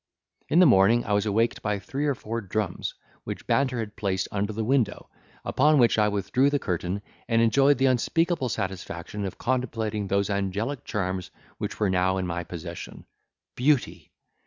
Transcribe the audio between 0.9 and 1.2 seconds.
I